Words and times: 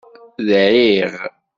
Dɛiɣ. 0.47 1.13